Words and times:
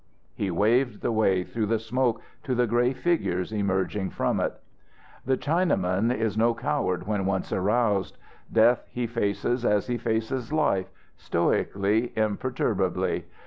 He 0.33 0.49
waved 0.49 1.03
the 1.03 1.11
way 1.11 1.43
through 1.43 1.67
the 1.67 1.77
smoke 1.77 2.23
to 2.45 2.55
the 2.55 2.65
grey 2.65 2.91
figures 2.91 3.51
emerging 3.51 4.09
from 4.09 4.39
it. 4.39 4.59
The 5.27 5.37
Chinaman 5.37 6.11
is 6.11 6.35
no 6.35 6.55
coward 6.55 7.05
when 7.05 7.27
once 7.27 7.53
aroused. 7.53 8.17
Death 8.51 8.83
he 8.89 9.05
faces 9.05 9.63
as 9.63 9.85
he 9.85 9.99
faces 9.99 10.51
life, 10.51 10.89
stoically, 11.17 12.13
imperturbably. 12.17 13.25